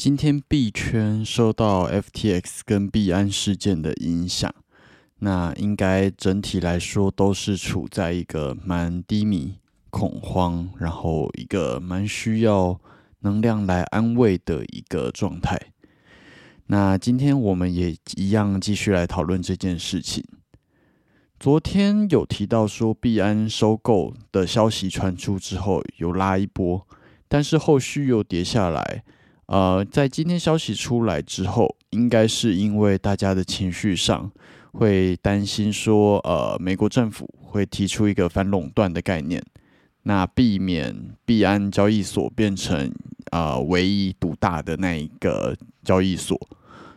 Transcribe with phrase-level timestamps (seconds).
[0.00, 4.50] 今天币圈受到 FTX 跟币安事件的影响，
[5.18, 9.58] 那应该整体来说都是处在一个蛮低迷、
[9.90, 12.80] 恐慌，然后一个蛮需要
[13.18, 15.60] 能量来安慰的一个状态。
[16.68, 20.24] 那今天我们也一样继续来讨论这件事情。
[21.38, 26.86] 昨天有提到说币安收购的消息传出之后有拉一波，
[27.28, 29.04] 但是后续又跌下来。
[29.50, 34.30] 呃，在今天消息出来之后，应该是因为大家的情绪上
[34.70, 39.44] 会担心说，呃，美国政府会提出一个反垄断的概念，
[40.04, 40.94] 那避免
[41.24, 42.94] 币安交易所变成
[43.32, 46.38] 呃唯一独大的那一个交易所，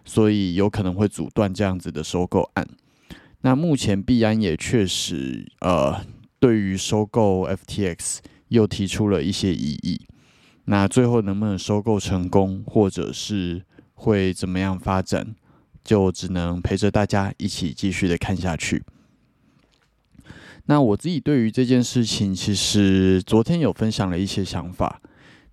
[0.06, 2.68] 所以有可能会阻断这样子的收购案。
[3.42, 6.06] 那目前币安也确实呃，
[6.40, 10.00] 对于收购 FTX 又提出了一些异议。
[10.66, 13.64] 那最后能不能收购成功，或者是
[13.96, 15.36] 会怎么样发展，
[15.84, 18.84] 就只能陪着大家一起继续的看下去。
[20.66, 25.02] 那我自己对于这件事情，其实昨天有分享了一些想法。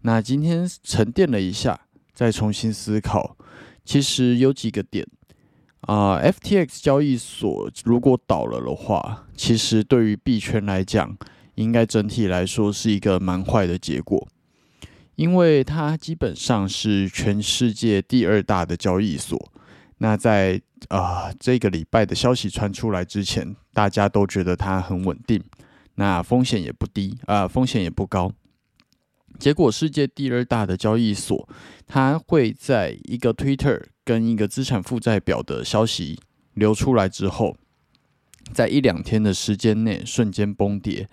[0.03, 1.81] 那今天沉淀了一下，
[2.15, 3.37] 再重新思考，
[3.84, 5.04] 其实有几个点
[5.81, 6.20] 啊。
[6.22, 11.19] FTX 交易所如果倒了的话，其实对于币圈来讲，
[11.56, 14.28] 应该整体来说是一个蛮坏的结果。
[15.20, 19.38] 因为它基本上是全世界第二大的交易所，
[19.98, 20.58] 那在
[20.88, 25.38] 啊这个礼拜的消息传出来之前，大家都觉得它很稳定，
[25.97, 28.32] 那风险也不低啊，风险也不高。
[29.38, 31.47] 结果世界第二大的交易所，
[31.87, 36.19] 它会在一个 Twitter 跟一个资产负债表的消息
[36.54, 37.58] 流出来之后，
[38.55, 41.06] 在一两天的时间内瞬间崩跌。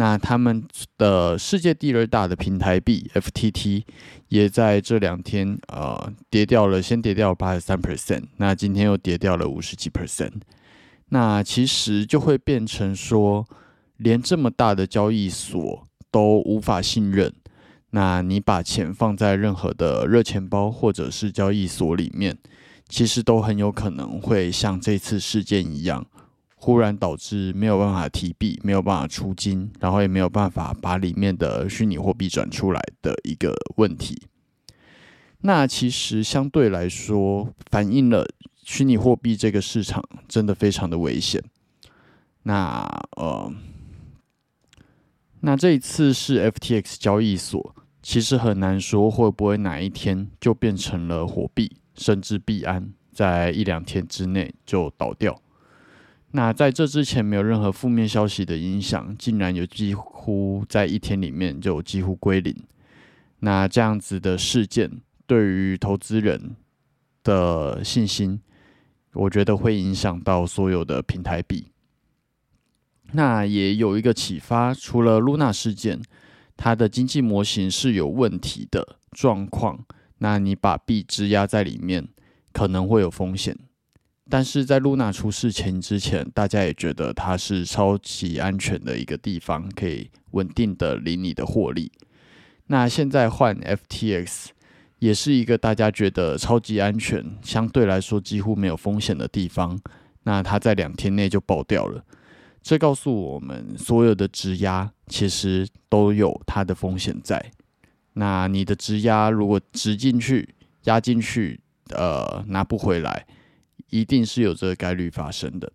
[0.00, 0.64] 那他们
[0.96, 3.82] 的世界第二大的平台币 FTT
[4.28, 10.34] 也在这两天呃跌掉了，先跌掉八十三 percent，那今天又跌掉了五十几 percent。
[11.08, 13.44] 那其实就会变成说，
[13.96, 17.34] 连这么大的交易所都无法信任，
[17.90, 22.38] 那你把钱放在任何的热钱包或者是交易所里面，
[22.88, 26.06] 其实都很有可能会像这次事件一样。
[26.60, 34.20] 忽然导致没有办法提币，没有办法出金，然后也没有办法把里面的虚拟货币转出来的一个问题。
[35.42, 38.26] 那其实相对来说，反映了
[38.64, 41.42] 虚拟货币这个市场真的非常的危险。
[42.42, 42.84] 那
[43.16, 43.52] 呃，
[45.40, 55.40] 那这一次是 FTX 交易所，其实很难说会不会哪一天就变成了火币，甚至币安，在一两天之内就倒掉。
[56.30, 62.54] 那在这之前没有任何负面消息的影响，竟然有几乎在一天里面就几乎归零。
[63.40, 64.90] 那这样子的事件
[65.26, 66.54] 对于投资人
[67.24, 68.40] 的信心，
[69.14, 71.68] 我觉得会影响到所有的平台币。
[73.12, 76.02] 那也有一个启发，除了 Luna 事件，
[76.58, 79.82] 它的经济模型是有问题的状况，
[80.18, 82.06] 那你把币质押在里面，
[82.52, 83.56] 可能会有风险。
[84.30, 91.90] 但是在露娜出事前之前，大家也觉得它是超级安全的一个地方，可以稳定的领你的获利。
[92.66, 94.48] 那现在换 FTX，
[94.98, 99.80] 也是一个大家觉得超级安全，相对来说几乎没有风险的地方。
[100.24, 102.04] 那它在两天内就爆掉了，
[102.62, 107.52] 这告诉我们，所有的质押其实都有它的风险在。
[108.12, 110.54] 那你的质押如果直进去、
[110.84, 111.58] 压进去，
[111.96, 113.26] 呃，拿不回来。
[113.90, 115.72] 一定是有这个概率发生的。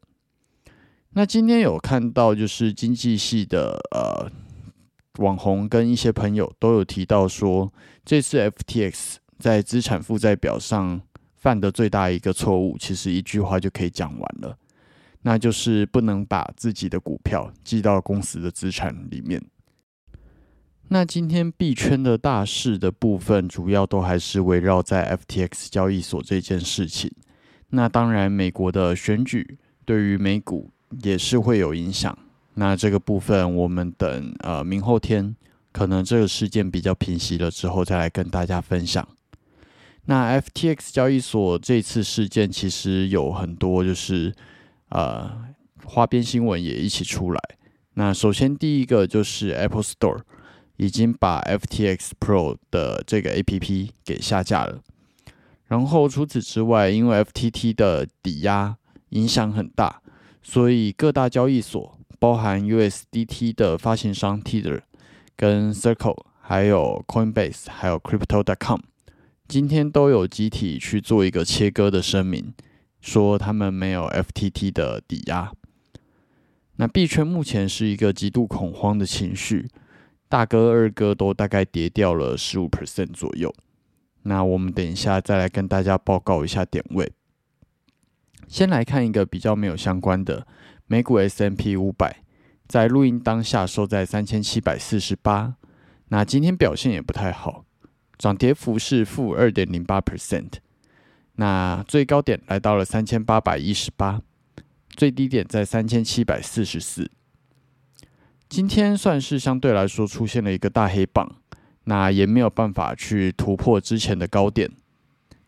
[1.15, 4.31] 那今天有看到，就是经济系的呃
[5.19, 7.71] 网红跟一些朋友都有提到说，
[8.03, 11.01] 这次 FTX 在资产负债表上
[11.35, 14.57] 犯的最大一个错误，其实一句话就可以讲完了，
[15.21, 19.39] 那就是不能把自己的股票记到公司的资产里面。
[20.89, 27.11] 那今天币圈的大事的部分，主要都还是围绕在 FTX 交易所这件事情。
[27.75, 30.69] 那当然，美国的选举对于美股
[31.01, 32.15] 也是会有影响。
[32.53, 35.35] 那这个部分，我们等呃明后天，
[35.71, 39.07] 可能这个事件比较平息了之后，再来跟大家分享。
[40.05, 44.31] 那 FTX 交易所这次事件其实有很多，就是
[44.89, 45.31] 呃
[45.83, 47.41] 花边新闻也一起出来。
[47.95, 50.19] 那首先第一个就是 Apple Store
[50.77, 54.79] 已经把 FTX Pro 的这个 APP 给下架了。
[55.73, 58.77] 然后除此之外，因为 FTT 的抵押
[59.09, 60.03] 影响很大，
[60.43, 64.81] 所以各大交易所，包含 USDT 的发行商 Tether、
[65.35, 68.81] 跟 Circle、还有 Coinbase、还有 Crypto.com，
[69.47, 72.53] 今天都有集体去做一个切割的声明，
[73.01, 75.51] 说他们没有 FTT 的抵押。
[76.75, 79.67] 那币圈目前是一个极度恐慌的情绪，
[80.29, 83.51] 大哥二哥都大概跌掉了十五 percent 左右。
[84.23, 87.11] 那我们等一下再来跟大家报告一下点位。
[88.47, 90.45] 先来看一个比较没有相关的，
[90.87, 92.23] 美股 S M P 五百
[92.67, 95.55] 在录音当下收在三千七百四十八，
[96.09, 97.65] 那今天表现也不太好，
[98.17, 100.53] 涨跌幅是负二点零八 percent。
[101.35, 104.21] 那最高点来到了三千八百一十八，
[104.89, 107.09] 最低点在三千七百四十四。
[108.47, 111.37] 今天算是相对来说出现了一个大黑棒。
[111.85, 114.71] 那也没有办法去突破之前的高点，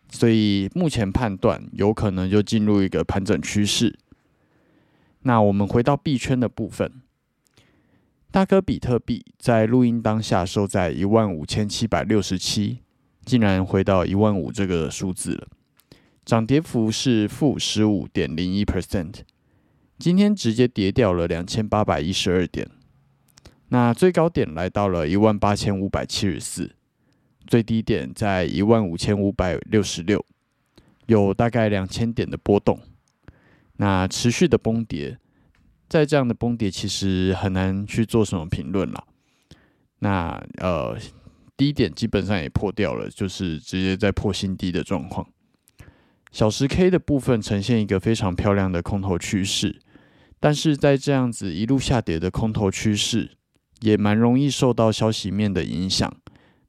[0.09, 3.97] 所以目前判断有可能就进入一个盘整趋势。
[5.21, 7.01] 那我们回到币圈的部分，
[8.31, 12.79] 大哥比特币在录音当下收在一万五千七百六十七，
[13.23, 15.47] 竟然回到一万五这个数字了，
[16.25, 19.21] 涨跌幅是负十五点零一 percent，
[19.97, 22.69] 今天直接跌掉了两千八百一十二点。
[23.69, 26.75] 那最高点来到了一万八千五百七十四，
[27.47, 30.23] 最低点在一万五千五百六十六，
[31.07, 32.79] 有大概两千点的波动。
[33.77, 35.17] 那持续的崩跌，
[35.89, 39.03] 在这样的崩跌其实很难去做什么评论了。
[39.99, 40.95] 那呃
[41.57, 45.27] 低点基本上也破掉了，就是直接在破新低的状况。
[46.31, 49.81] 小时 K 的部分呈现一个非常漂亮的空头趋势，
[50.39, 53.31] 但是在这样子一路下跌的空头趋势。
[53.85, 56.11] 也蛮容易受到消息面的影响，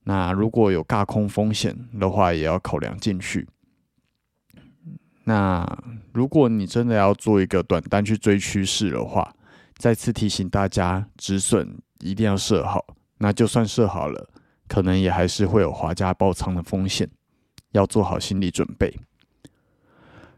[0.04, 3.48] 那如果有尬空风险的话，也要考量进去。
[5.24, 5.66] 那
[6.12, 9.34] 如果你真的要做一个短单去追趋势的话，
[9.76, 12.84] 再次提醒大家，止损一定要设好。
[13.16, 14.28] 那就算设好了，
[14.68, 17.08] 可能也还是会有滑价爆仓的风险，
[17.72, 18.94] 要做好心理准备。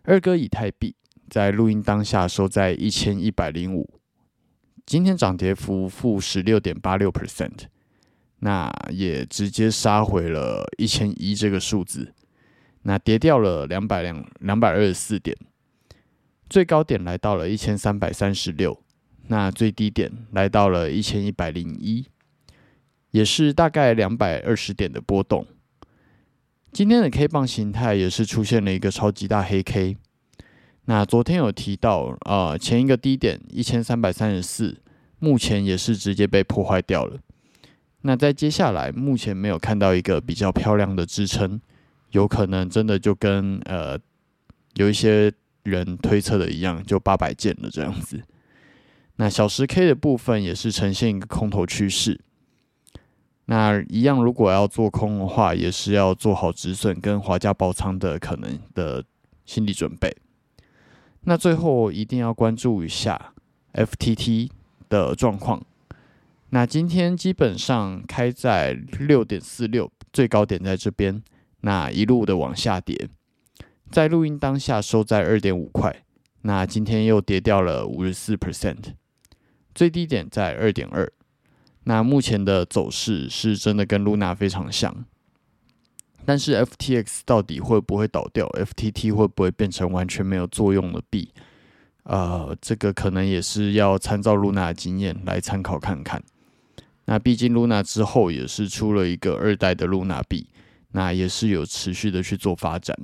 [0.05, 0.95] 二哥以太币
[1.29, 3.91] 在录音当下收在一千一百零五。
[4.89, 7.67] 今天涨跌幅负十六点八六 percent，
[8.39, 12.15] 那也直接杀回了一千一这个数字，
[12.85, 15.37] 那跌掉了两百两两百二十四点，
[16.49, 18.83] 最高点来到了一千三百三十六，
[19.27, 22.07] 那最低点来到了一千一百零一，
[23.11, 25.47] 也是大概两百二十点的波动。
[26.73, 29.99] 今天的 K 棒形态也是出现了一个超级大黑 K，
[30.89, 34.75] 那昨天有提到，呃，前一个低点一千三百三十四，
[35.19, 37.21] 目前也是直接被破坏掉了。
[38.01, 41.61] 那在接下来，目前没有看到一个比较漂亮的支撑，
[42.13, 43.99] 有可能真的就跟呃
[44.77, 45.31] 有一些
[45.65, 48.23] 人推测的一样，就八百件了这样子。
[49.17, 52.19] 那小时 K 的部分也是呈现一个空头趋势。
[53.45, 59.05] 那一样，如果要做空的话，也是要做好止损跟华价爆仓的可能的
[59.45, 60.17] 心理准备。
[61.23, 63.35] 那最后一定要关注一下
[63.75, 64.51] FTT
[64.89, 65.63] 的状况。
[66.51, 71.23] 那今天基本上开在六点四六，最高点在这边，
[71.61, 73.09] 那一路的往下跌，
[73.91, 76.05] 在录音当下收在二点五块，
[76.43, 78.95] 那今天又跌掉了五十四 percent，
[79.75, 81.13] 最低点在二点二。
[81.85, 85.05] 那目前的走势是真的跟 Luna 非常像。
[86.29, 91.33] 但是 FTX 到底会不会倒掉？FTT 会不会变成完全没有作用的币？
[92.03, 96.23] 呃，这个可能也是要参照 Luna 的经验来参考看看。
[97.07, 100.47] 那毕竟 Luna 之后也是出了一个二代的 Luna 币，
[100.93, 102.95] 那也是有持续的去做发展。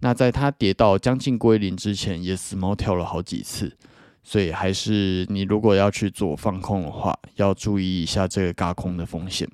[0.00, 3.74] 那在它跌到将近归零之前，也死猫跳了好几次，
[4.22, 9.48] 所以还是你如果要去做放空的话，要注意一下这个嘎空的风险。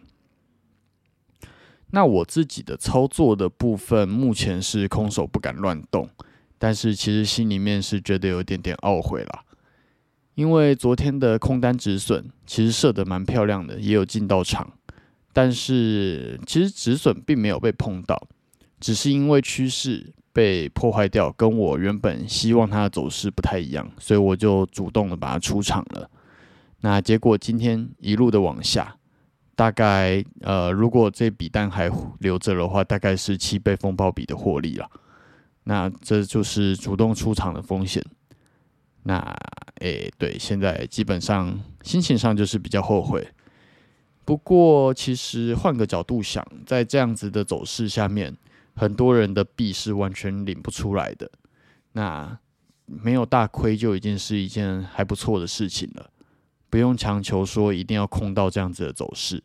[1.91, 6.07] 那我自己的操作的部分，目前是空手不敢乱动，
[6.59, 9.43] 但是其实心里面是觉得有点点懊悔啦。
[10.35, 14.71] 因为昨天的空单止损其实设的蛮漂亮的，也有进到场，
[15.33, 18.29] 但是其实止损并没有被碰到，
[18.79, 26.11] 只是因为趋势被破坏掉，跟我原本希望它的走势不太一样，所以我就主动的把它出场了。
[26.83, 28.98] 那结果今天一路的往下。
[29.59, 34.89] 大概呃，如果这笔单还留着的话，大概是七倍风暴比的获利了。
[35.65, 38.01] 那这就是主动出场的风险。
[39.03, 39.19] 那
[39.81, 43.27] 诶，对，现在基本上心情上就是比较后悔。
[44.25, 48.37] 不过其实换个角度想，在这样子的走势下面，
[48.77, 51.29] 很多人的币是完全领不出来的。
[51.95, 52.39] 那
[52.87, 56.09] 没有大亏就已经是一件还不错的事情了。
[56.71, 59.43] 不用强求说一定要空到这样子的走势，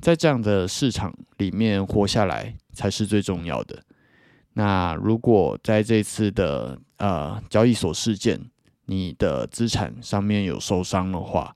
[0.00, 3.82] 在这样的市场里面活下来才是最重要的。
[4.54, 8.40] 那如果在这次的呃交易所事件，
[8.86, 11.54] 你的资产上面有受伤的话，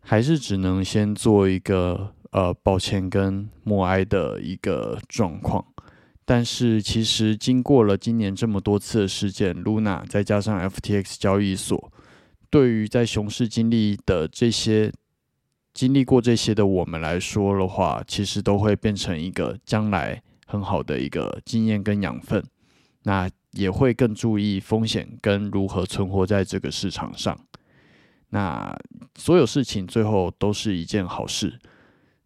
[0.00, 5.64] 还是只能先做一个呃抱歉跟默哀的一个状况。
[6.24, 11.90] 但是其实经过了今年这么多次的事件，Luna 再加上 FTX 交易所。
[12.50, 14.92] 对于在熊市经历的这些
[15.74, 22.42] 经历过这些的我们来说的话，其实都会变成一个将来很好的一个经验跟养分。
[23.04, 27.38] 那也会更注意风险跟如何存活在这个市场上。
[28.30, 28.76] 那
[29.16, 31.58] 所有事情最后都是一件好事，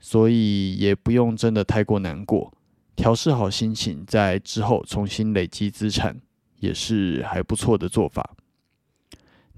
[0.00, 2.52] 所以也不用真的太过难过，
[2.96, 6.20] 调试好心情，在之后重新累积资产，
[6.58, 8.34] 也是还不错的做法。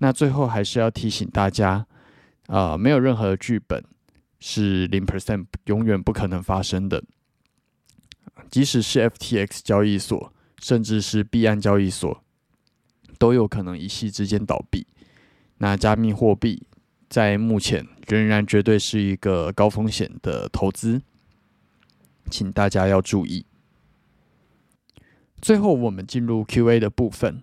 [0.04, 1.86] 那最后还是要提醒大家，
[2.48, 3.82] 啊，没有任何剧本
[4.38, 7.02] 是零 percent 永远不可能发生的。
[8.50, 10.30] 即使是 FTX 交易所，
[10.60, 12.22] 甚至是币安交易所，
[13.18, 14.86] 都有可能一夕之间倒闭。
[15.56, 16.66] 那加密货币
[17.08, 21.00] 在目前仍然绝对是一个高风险的投资，
[22.30, 23.46] 请大家要注意。
[25.40, 27.42] 最后，我们进入 Q&A 的部分。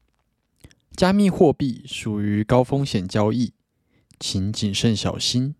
[1.01, 3.53] 加密货币属于高风险交易，
[4.19, 5.55] 请谨慎小心。